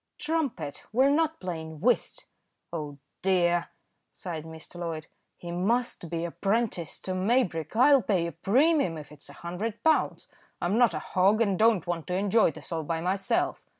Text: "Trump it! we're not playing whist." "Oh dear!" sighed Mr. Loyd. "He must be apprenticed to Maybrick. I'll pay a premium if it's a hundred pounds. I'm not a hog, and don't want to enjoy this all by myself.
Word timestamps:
"Trump 0.17 0.59
it! 0.59 0.83
we're 0.91 1.11
not 1.11 1.39
playing 1.39 1.79
whist." 1.79 2.25
"Oh 2.73 2.97
dear!" 3.21 3.67
sighed 4.11 4.45
Mr. 4.45 4.77
Loyd. 4.79 5.05
"He 5.37 5.51
must 5.51 6.09
be 6.09 6.25
apprenticed 6.25 7.05
to 7.05 7.13
Maybrick. 7.13 7.75
I'll 7.75 8.01
pay 8.01 8.25
a 8.25 8.31
premium 8.31 8.97
if 8.97 9.11
it's 9.11 9.29
a 9.29 9.33
hundred 9.45 9.83
pounds. 9.83 10.27
I'm 10.59 10.75
not 10.79 10.95
a 10.95 11.09
hog, 11.13 11.39
and 11.39 11.59
don't 11.59 11.85
want 11.85 12.07
to 12.07 12.15
enjoy 12.15 12.49
this 12.49 12.71
all 12.71 12.81
by 12.81 12.99
myself. 12.99 13.67